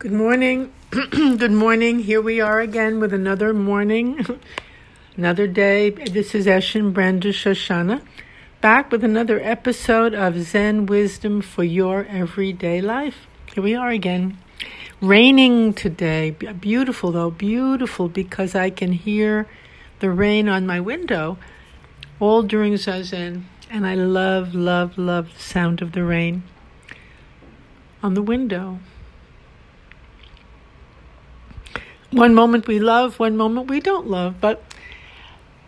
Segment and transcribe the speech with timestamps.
[0.00, 0.72] Good morning.
[0.90, 1.98] Good morning.
[1.98, 4.38] Here we are again with another morning,
[5.16, 5.90] another day.
[5.90, 8.02] This is Eshin Brenda Shoshanna,
[8.60, 13.26] back with another episode of Zen Wisdom for Your Everyday Life.
[13.52, 14.38] Here we are again.
[15.00, 16.30] Raining today.
[16.30, 17.32] Beautiful, though.
[17.32, 19.48] Beautiful because I can hear
[19.98, 21.38] the rain on my window
[22.20, 23.46] all during Zazen.
[23.68, 26.44] And I love, love, love the sound of the rain
[28.00, 28.78] on the window.
[32.10, 34.62] One moment we love, one moment we don't love, but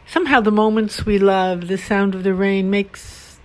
[0.06, 3.38] somehow the moments we love, the sound of the rain makes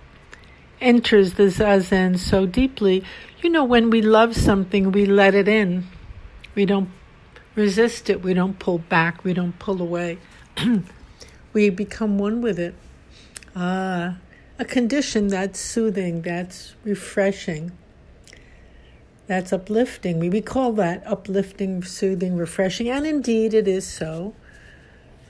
[0.80, 3.04] enters the zazen so deeply.
[3.42, 5.86] You know, when we love something, we let it in.
[6.54, 6.88] We don't
[7.54, 8.22] resist it.
[8.22, 9.24] We don't pull back.
[9.24, 10.18] We don't pull away.
[11.52, 12.74] we become one with it.
[13.54, 14.16] Ah,
[14.58, 17.72] a condition that's soothing, that's refreshing.
[19.26, 20.20] That's uplifting.
[20.20, 24.34] We, call that uplifting, soothing, refreshing, and indeed it is so.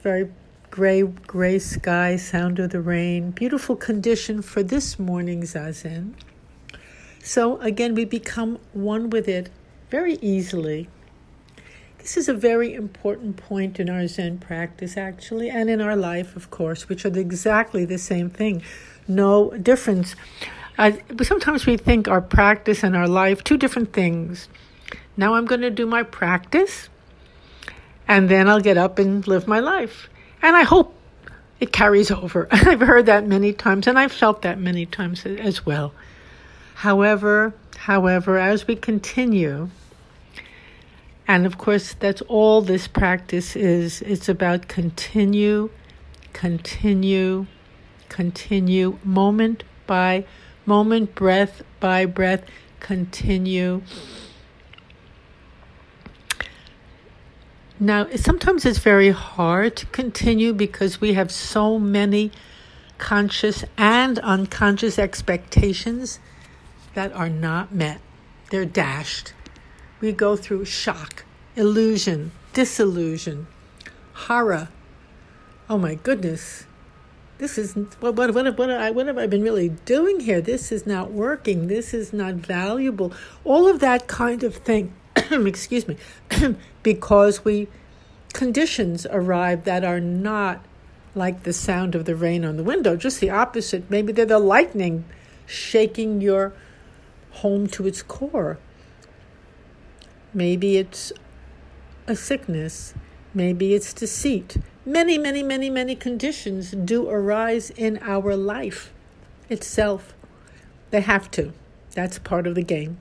[0.02, 0.30] Very
[0.70, 6.12] gray, gray sky, sound of the rain, beautiful condition for this morning's zazen.
[7.22, 9.48] So again, we become one with it
[9.90, 10.88] very easily.
[11.98, 16.36] This is a very important point in our Zen practice, actually, and in our life,
[16.36, 18.62] of course, which are exactly the same thing.
[19.08, 20.14] No difference.
[20.78, 24.48] Uh, sometimes we think our practice and our life two different things.
[25.16, 26.88] Now I'm going to do my practice,
[28.06, 30.10] and then I'll get up and live my life.
[30.42, 30.94] And I hope
[31.58, 32.48] it carries over.
[32.52, 35.94] I've heard that many times, and I've felt that many times as well.
[36.74, 39.70] However, however, as we continue,
[41.26, 44.02] and of course, that's all this practice is.
[44.02, 45.70] It's about continue,
[46.34, 47.46] continue,
[48.10, 50.26] continue, moment by
[50.66, 52.44] moment, breath by breath,
[52.80, 53.82] continue.
[57.78, 62.32] Now, sometimes it's very hard to continue because we have so many
[62.96, 66.18] conscious and unconscious expectations
[66.94, 68.00] that are not met.
[68.50, 69.34] They're dashed.
[70.00, 71.24] We go through shock,
[71.54, 73.46] illusion, disillusion,
[74.14, 74.68] horror.
[75.68, 76.64] Oh my goodness,
[77.38, 80.40] this is what what what what, I, what have I been really doing here?
[80.40, 81.68] This is not working.
[81.68, 83.12] This is not valuable.
[83.44, 84.94] All of that kind of thing.
[85.30, 85.96] excuse me,
[86.82, 87.68] because we
[88.32, 90.64] conditions arrive that are not
[91.14, 92.96] like the sound of the rain on the window.
[92.96, 93.90] Just the opposite.
[93.90, 95.04] Maybe they're the lightning
[95.46, 96.52] shaking your
[97.30, 98.58] home to its core.
[100.32, 101.12] Maybe it's
[102.06, 102.94] a sickness.
[103.34, 108.92] Maybe it's deceit many, many, many, many conditions do arise in our life
[109.50, 110.14] itself.
[110.90, 111.52] They have to.
[111.94, 112.96] That's part of the game.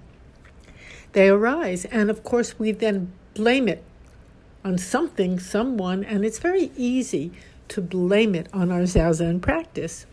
[1.14, 3.84] They arise, and of course, we then blame it
[4.66, 7.32] on something, someone, and it's very easy
[7.68, 10.06] to blame it on our Zazen practice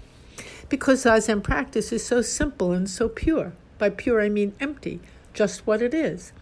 [0.68, 3.52] because Zazen practice is so simple and so pure.
[3.78, 5.00] By pure, I mean empty,
[5.32, 6.32] just what it is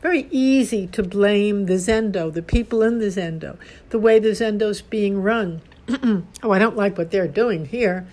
[0.00, 3.58] very easy to blame the Zendo, the people in the Zendo,
[3.90, 5.60] the way the Zendo's being run.
[6.42, 8.06] oh, I don't like what they're doing here.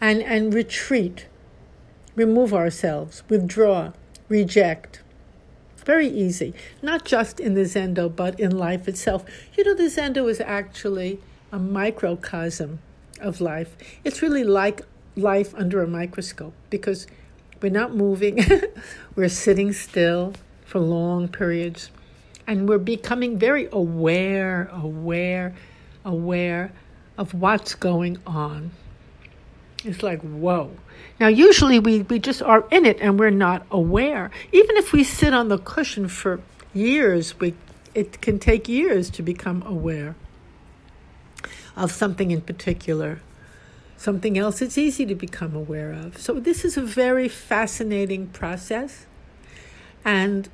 [0.00, 1.26] And, and retreat,
[2.14, 3.92] remove ourselves, withdraw,
[4.28, 5.00] reject.
[5.76, 9.24] Very easy, not just in the Zendo, but in life itself.
[9.56, 12.80] You know, the Zendo is actually a microcosm
[13.20, 13.76] of life.
[14.04, 14.82] It's really like
[15.16, 17.06] life under a microscope because
[17.60, 18.38] we're not moving,
[19.16, 20.34] we're sitting still,
[20.68, 21.90] for long periods.
[22.46, 25.54] And we're becoming very aware, aware,
[26.04, 26.72] aware
[27.16, 28.70] of what's going on.
[29.84, 30.70] It's like, whoa.
[31.18, 34.30] Now, usually we, we just are in it and we're not aware.
[34.52, 36.40] Even if we sit on the cushion for
[36.74, 37.54] years, we,
[37.94, 40.16] it can take years to become aware
[41.76, 43.20] of something in particular.
[43.96, 46.18] Something else it's easy to become aware of.
[46.18, 49.06] So, this is a very fascinating process.
[50.04, 50.48] And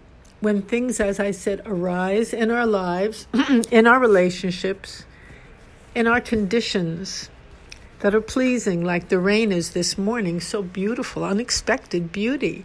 [0.44, 3.26] when things, as I said, arise in our lives,
[3.70, 5.06] in our relationships,
[5.94, 7.30] in our conditions
[8.00, 12.62] that are pleasing, like the rain is this morning, so beautiful, unexpected beauty,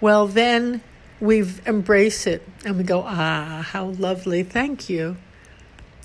[0.00, 0.82] well, then
[1.20, 5.16] we embrace it and we go, ah, how lovely, thank you.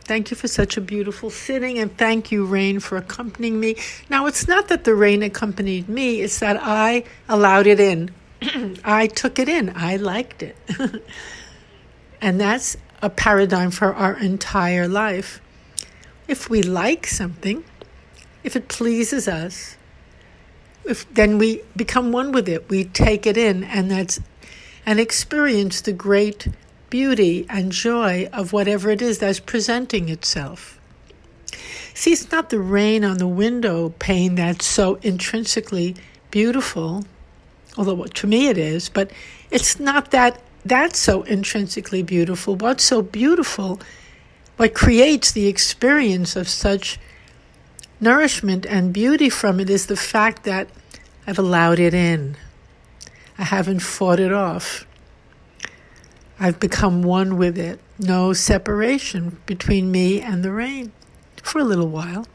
[0.06, 3.78] Thank you for such a beautiful sitting, and thank you, rain, for accompanying me.
[4.10, 8.12] Now, it's not that the rain accompanied me, it's that I allowed it in.
[8.84, 9.74] I took it in.
[9.76, 10.56] I liked it.
[12.22, 15.42] and that's a paradigm for our entire life.
[16.28, 17.64] If we like something,
[18.44, 19.78] if it pleases us,
[20.86, 22.70] if then we become one with it.
[22.70, 24.20] We take it in and that's
[24.86, 26.48] and experience the great
[26.90, 30.80] beauty and joy of whatever it is that's presenting itself.
[31.94, 35.96] See, it's not the rain on the window pane that's so intrinsically
[36.32, 37.06] beautiful,
[37.78, 39.12] although to me it is, but
[39.52, 42.56] it's not that that's so intrinsically beautiful.
[42.56, 43.80] What's so beautiful,
[44.58, 47.00] what creates the experience of such
[48.00, 50.70] nourishment and beauty from it is the fact that
[51.28, 52.38] I've allowed it in.
[53.38, 54.86] I haven't fought it off.
[56.40, 57.80] I've become one with it.
[58.00, 60.92] No separation between me and the rain
[61.42, 62.28] for a little while.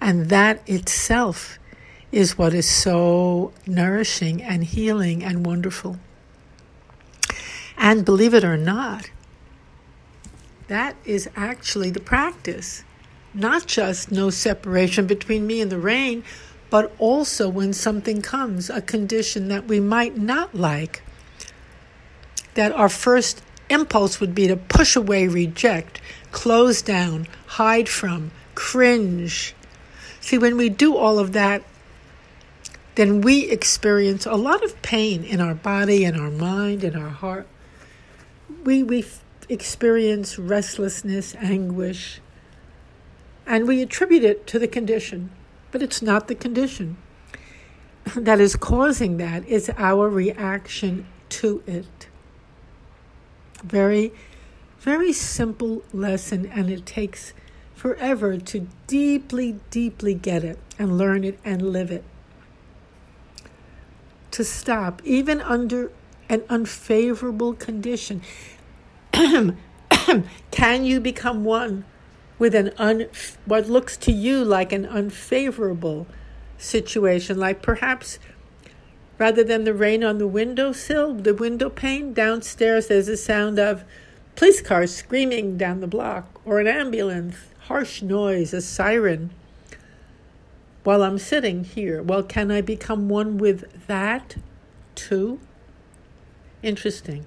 [0.00, 1.58] And that itself
[2.14, 5.98] is what is so nourishing and healing and wonderful.
[7.76, 9.10] And believe it or not,
[10.68, 12.84] that is actually the practice.
[13.34, 16.22] Not just no separation between me and the rain,
[16.70, 21.02] but also when something comes, a condition that we might not like,
[22.54, 26.00] that our first impulse would be to push away, reject,
[26.30, 29.52] close down, hide from, cringe.
[30.20, 31.64] See, when we do all of that,
[32.94, 37.08] then we experience a lot of pain in our body, in our mind, in our
[37.08, 37.46] heart.
[38.64, 39.04] We, we
[39.48, 42.20] experience restlessness, anguish,
[43.46, 45.30] and we attribute it to the condition,
[45.70, 46.96] but it's not the condition
[48.16, 52.08] that is causing that, it's our reaction to it.
[53.62, 54.12] Very,
[54.78, 57.32] very simple lesson, and it takes
[57.74, 62.04] forever to deeply, deeply get it and learn it and live it.
[64.34, 65.92] To stop, even under
[66.28, 68.20] an unfavorable condition.
[69.12, 71.84] Can you become one
[72.36, 73.06] with an un,
[73.46, 76.08] what looks to you like an unfavorable
[76.58, 78.18] situation, like perhaps
[79.18, 83.84] rather than the rain on the windowsill, the window pane downstairs, there's a sound of
[84.34, 87.36] police cars screaming down the block, or an ambulance,
[87.68, 89.30] harsh noise, a siren.
[90.84, 94.36] While I'm sitting here, well, can I become one with that
[94.94, 95.40] too?
[96.62, 97.24] Interesting.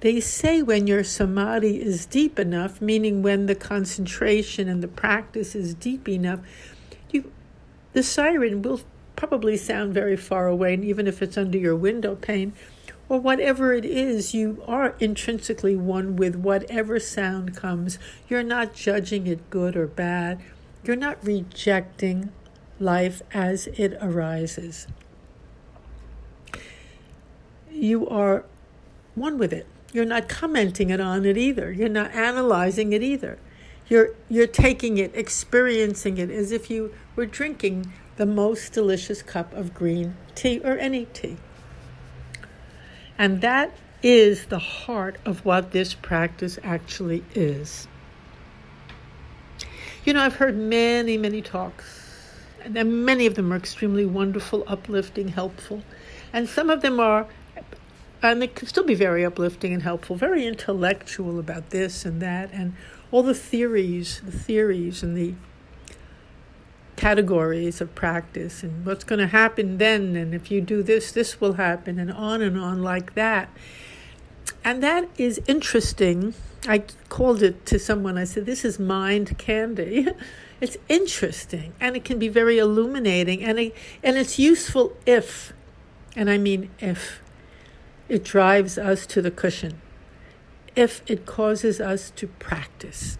[0.00, 5.54] They say when your samadhi is deep enough, meaning when the concentration and the practice
[5.54, 6.40] is deep enough,
[7.10, 7.32] you,
[7.94, 8.82] the siren will
[9.16, 12.52] probably sound very far away, and even if it's under your window pane,
[13.08, 17.98] or whatever it is, you are intrinsically one with whatever sound comes.
[18.28, 20.40] You're not judging it good or bad.
[20.84, 22.32] You're not rejecting
[22.80, 24.86] life as it arises.
[27.70, 28.44] You are
[29.14, 29.66] one with it.
[29.92, 31.72] You're not commenting it on it either.
[31.72, 33.38] You're not analyzing it either.
[33.88, 39.52] You're you're taking it, experiencing it as if you were drinking the most delicious cup
[39.54, 41.36] of green tea or any tea.
[43.16, 47.88] And that is the heart of what this practice actually is.
[50.08, 52.32] You know, I've heard many, many talks,
[52.64, 55.82] and many of them are extremely wonderful, uplifting, helpful.
[56.32, 57.26] And some of them are
[58.22, 62.48] and they can still be very uplifting and helpful, very intellectual about this and that,
[62.54, 62.72] and
[63.10, 65.34] all the theories, the theories and the
[66.96, 71.38] categories of practice, and what's going to happen then, and if you do this, this
[71.38, 73.50] will happen, and on and on like that.
[74.64, 76.32] And that is interesting.
[76.66, 80.08] I called it to someone, I said, This is mind candy.
[80.60, 85.52] it's interesting, and it can be very illuminating, and, it, and it's useful if,
[86.16, 87.22] and I mean if,
[88.08, 89.80] it drives us to the cushion
[90.78, 93.18] if it causes us to practice.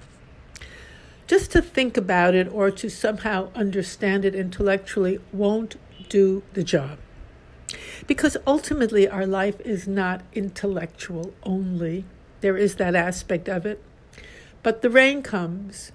[1.27, 5.75] Just to think about it or to somehow understand it intellectually won't
[6.09, 6.99] do the job.
[8.07, 12.05] Because ultimately, our life is not intellectual only.
[12.41, 13.83] There is that aspect of it.
[14.63, 15.93] But the rain comes.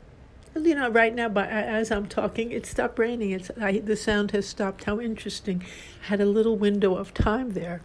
[0.55, 3.31] You know, right now, but as I'm talking, it stopped raining.
[3.31, 4.83] It's I, the sound has stopped.
[4.83, 5.63] How interesting!
[6.03, 7.81] I had a little window of time there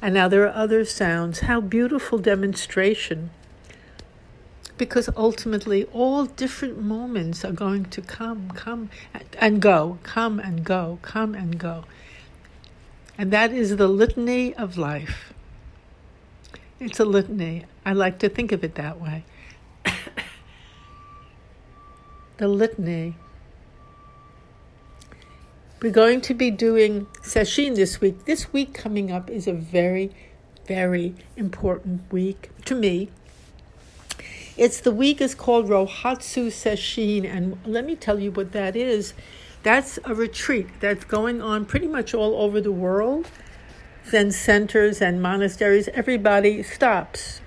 [0.00, 1.40] and now there are other sounds.
[1.40, 3.30] How beautiful demonstration.
[4.76, 8.90] Because ultimately, all different moments are going to come, come
[9.40, 11.84] and go, come and go, come and go.
[13.16, 15.32] And that is the litany of life.
[16.80, 17.64] It's a litany.
[17.84, 19.24] I like to think of it that way.
[22.36, 23.16] the litany
[25.80, 28.24] we're going to be doing sesshin this week.
[28.24, 30.10] This week coming up is a very,
[30.66, 33.10] very important week to me.
[34.56, 39.14] It's the week is called Rohatsu Sesshin, and let me tell you what that is.
[39.62, 43.28] That's a retreat that's going on pretty much all over the world.
[44.08, 47.40] Zen centers and monasteries, everybody stops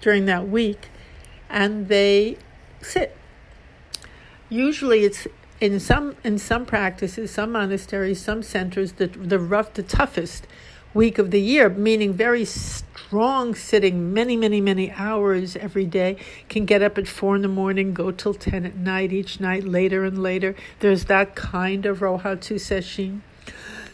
[0.00, 0.88] during that week
[1.48, 2.36] and they
[2.82, 3.16] sit.
[4.48, 5.26] Usually it's
[5.60, 10.46] in some in some practices, some monasteries, some centers, the the rough, the toughest
[10.92, 16.16] week of the year, meaning very strong sitting, many, many, many hours every day.
[16.48, 19.64] Can get up at four in the morning, go till ten at night each night,
[19.64, 20.54] later and later.
[20.80, 23.20] There's that kind of rohatsu sesshin.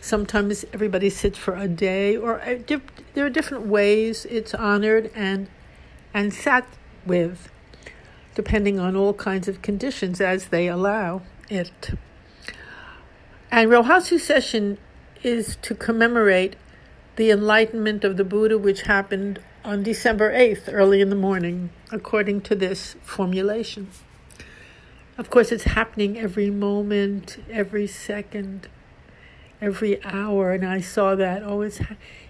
[0.01, 2.59] Sometimes everybody sits for a day, or uh,
[3.15, 5.49] there are different ways it's honored and
[6.15, 6.67] and sat
[7.05, 7.51] with,
[8.35, 11.91] depending on all kinds of conditions as they allow it.
[13.51, 14.79] And Rohatsu sesshin
[15.23, 16.57] is to commemorate
[17.17, 22.41] the enlightenment of the Buddha, which happened on December 8th, early in the morning, according
[22.43, 23.91] to this formulation.
[25.19, 28.69] Of course, it's happening every moment, every second
[29.61, 31.43] every hour, and I saw that.
[31.43, 31.81] Oh, it's,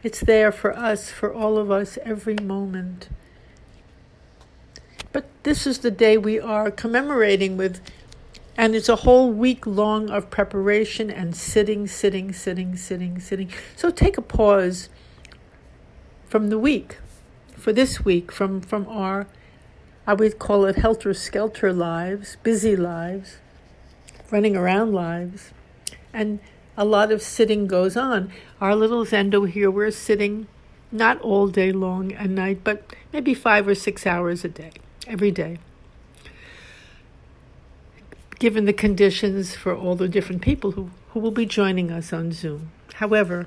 [0.03, 3.09] it's there for us, for all of us, every moment.
[5.13, 7.81] But this is the day we are commemorating with,
[8.57, 13.51] and it's a whole week long of preparation and sitting, sitting, sitting, sitting, sitting.
[13.77, 14.89] So take a pause
[16.29, 16.99] from the week,
[17.57, 19.27] for this week, from, from our,
[20.07, 23.39] I would call it helter skelter lives, busy lives,
[24.31, 25.51] running around lives,
[26.13, 26.39] and
[26.81, 28.33] a lot of sitting goes on.
[28.59, 30.47] Our little Zendo here, we're sitting
[30.91, 34.73] not all day long at night, but maybe five or six hours a day,
[35.07, 35.59] every day.
[38.39, 42.33] Given the conditions for all the different people who, who will be joining us on
[42.33, 42.73] Zoom.
[42.95, 43.47] However,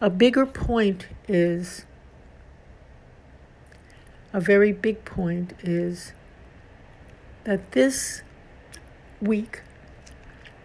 [0.00, 1.84] a bigger point is,
[4.32, 6.12] a very big point is
[7.42, 8.22] that this
[9.20, 9.62] week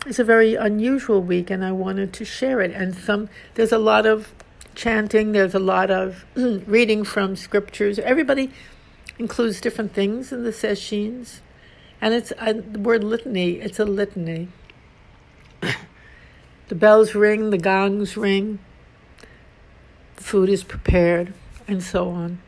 [0.06, 2.72] it's a very unusual week, and I wanted to share it.
[2.72, 4.34] And some there's a lot of
[4.76, 5.34] chanting.
[5.34, 8.00] There's a lot of reading from scriptures.
[8.00, 8.52] Everybody
[9.18, 11.42] includes different things in the sessions,
[12.00, 13.56] and it's a, the word litany.
[13.56, 14.48] It's a litany.
[16.70, 18.60] the bells ring, the gongs ring,
[20.16, 21.34] food is prepared,
[21.68, 22.40] and so on.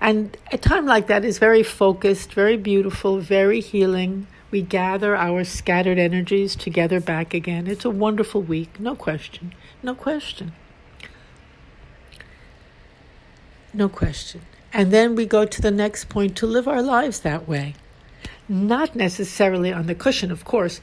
[0.00, 5.44] And a time like that is very focused, very beautiful, very healing we gather our
[5.44, 7.66] scattered energies together back again.
[7.66, 9.54] It's a wonderful week, no question.
[9.82, 10.52] No question.
[13.74, 14.42] No question.
[14.72, 17.74] And then we go to the next point to live our lives that way.
[18.48, 20.80] Not necessarily on the cushion, of course,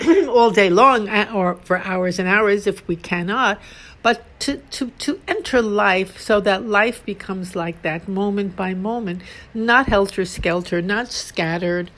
[0.28, 3.60] all day long uh, or for hours and hours if we cannot,
[4.02, 9.22] but to, to, to enter life so that life becomes like that moment by moment,
[9.54, 11.90] not helter skelter, not scattered,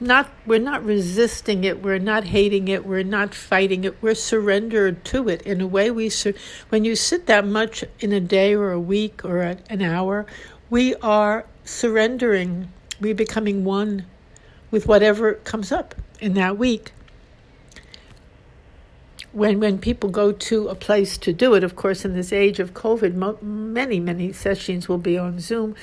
[0.00, 5.04] not we're not resisting it we're not hating it we're not fighting it we're surrendered
[5.04, 5.90] to it in a way.
[5.90, 6.34] We sur-
[6.68, 10.26] when you sit that much in a day or a week or a, an hour
[10.70, 12.68] we are surrendering
[13.00, 14.06] we're becoming one
[14.70, 16.92] with whatever comes up in that week.
[19.32, 22.60] When when people go to a place to do it of course in this age
[22.60, 25.74] of covid mo- many many sessions will be on zoom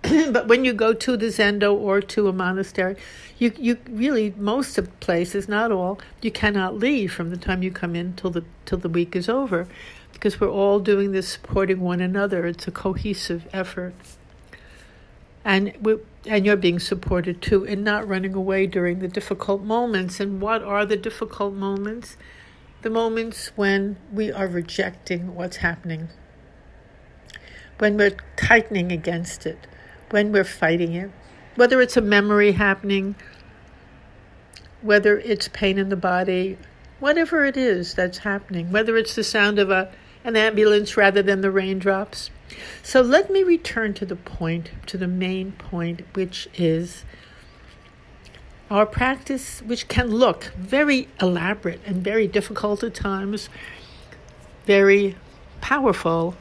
[0.30, 2.96] but when you go to the zendo or to a monastery,
[3.38, 7.70] you you really most of places, not all, you cannot leave from the time you
[7.72, 9.66] come in till the till the week is over,
[10.12, 12.46] because we're all doing this supporting one another.
[12.46, 13.92] It's a cohesive effort,
[15.44, 20.20] and we and you're being supported too, and not running away during the difficult moments.
[20.20, 22.16] And what are the difficult moments?
[22.82, 26.10] The moments when we are rejecting what's happening,
[27.78, 29.66] when we're tightening against it
[30.10, 31.10] when we're fighting it,
[31.56, 33.14] whether it's a memory happening,
[34.80, 36.56] whether it's pain in the body,
[37.00, 39.90] whatever it is that's happening, whether it's the sound of a,
[40.24, 42.30] an ambulance rather than the raindrops.
[42.82, 47.04] So let me return to the point, to the main point, which is
[48.70, 53.48] our practice, which can look very elaborate and very difficult at times,
[54.66, 55.16] very
[55.60, 56.36] powerful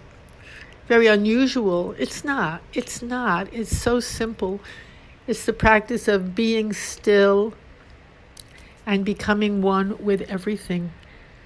[0.88, 1.96] very unusual.
[1.98, 2.62] It's not.
[2.74, 3.53] It's not.
[3.53, 4.60] It's so simple.
[5.27, 7.53] It's the practice of being still
[8.86, 10.91] and becoming one with everything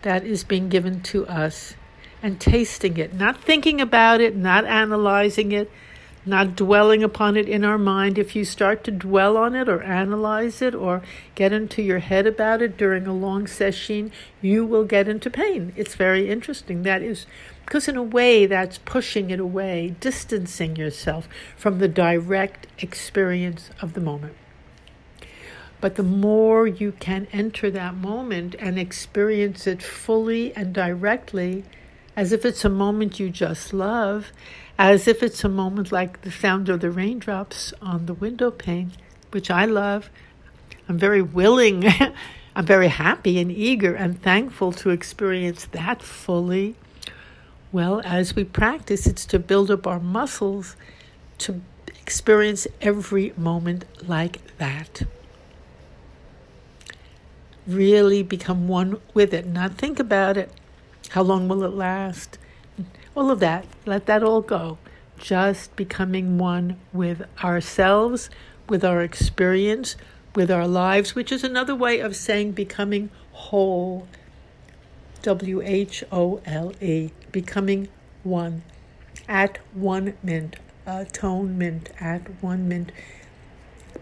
[0.04, 1.76] that is being given to us
[2.22, 5.72] and tasting it, not thinking about it, not analyzing it,
[6.24, 8.20] not dwelling upon it in our mind.
[8.20, 11.02] If you start to dwell on it or analyze it or
[11.34, 15.74] get into your head about it during a long session, you will get into pain.
[15.76, 16.84] It's very interesting.
[16.84, 17.26] That is
[17.72, 23.94] because, in a way, that's pushing it away, distancing yourself from the direct experience of
[23.94, 24.36] the moment.
[25.80, 31.64] But the more you can enter that moment and experience it fully and directly,
[32.14, 34.34] as if it's a moment you just love,
[34.78, 38.92] as if it's a moment like the sound of the raindrops on the window pane,
[39.32, 40.10] which I love.
[40.90, 41.86] I'm very willing,
[42.54, 46.76] I'm very happy and eager and thankful to experience that fully.
[47.72, 50.76] Well, as we practice, it's to build up our muscles
[51.40, 55.04] to experience every moment like that
[57.68, 60.52] really become one with it, not think about it.
[61.10, 62.38] How long will it last?
[63.16, 63.66] All of that.
[63.86, 64.78] Let that all go.
[65.18, 68.30] Just becoming one with ourselves,
[68.70, 69.96] with our experience,
[70.36, 74.08] with our lives, which is another way of saying becoming whole.
[75.22, 77.12] W H O L E.
[77.32, 77.88] Becoming
[78.24, 78.64] one.
[79.28, 80.56] At one mint.
[80.86, 82.92] Atonement at one mint.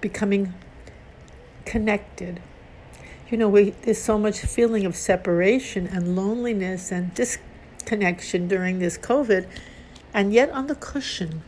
[0.01, 0.53] Becoming
[1.65, 2.41] connected
[3.29, 8.97] you know, we, there's so much feeling of separation and loneliness and disconnection during this
[8.97, 9.47] COVID,
[10.13, 11.43] and yet on the cushion,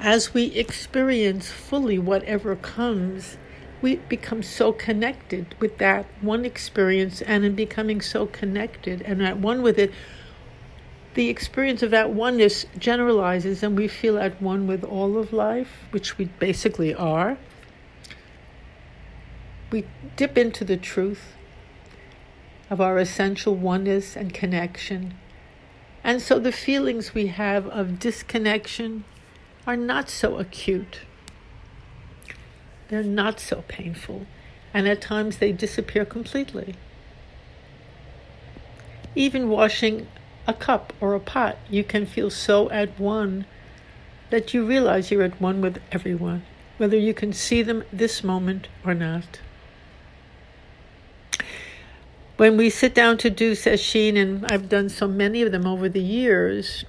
[0.00, 3.36] as we experience fully whatever comes,
[3.82, 9.38] we become so connected with that one experience, and in becoming so connected and at
[9.38, 9.92] one with it,
[11.14, 15.84] the experience of that oneness generalizes, and we feel at one with all of life,
[15.90, 17.36] which we basically are
[19.72, 19.86] we
[20.16, 21.32] dip into the truth
[22.70, 25.14] of our essential oneness and connection.
[26.04, 29.04] And so the feelings we have of disconnection
[29.66, 31.00] are not so acute.
[32.92, 34.26] They're not so painful.
[34.74, 36.74] And at times they disappear completely.
[39.14, 40.08] Even washing
[40.46, 43.46] a cup or a pot, you can feel so at one
[44.28, 46.42] that you realize you're at one with everyone,
[46.76, 49.40] whether you can see them this moment or not
[52.36, 55.88] when we sit down to do sesshin, and I've done so many of them over
[55.88, 56.84] the years,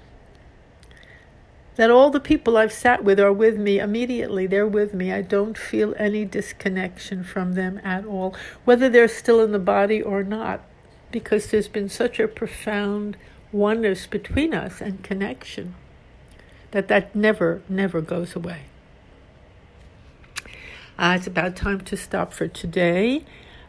[1.75, 4.47] that all the people I've sat with are with me immediately.
[4.47, 5.12] They're with me.
[5.12, 10.01] I don't feel any disconnection from them at all, whether they're still in the body
[10.01, 10.62] or not,
[11.12, 13.17] because there's been such a profound
[13.51, 15.75] oneness between us and connection
[16.71, 18.62] that that never, never goes away.
[20.97, 23.23] Uh, it's about time to stop for today.